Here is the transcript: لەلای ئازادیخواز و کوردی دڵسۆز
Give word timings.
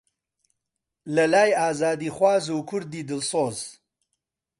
لەلای 1.15 1.51
ئازادیخواز 1.61 2.45
و 2.49 2.57
کوردی 2.69 3.07
دڵسۆز 3.09 3.59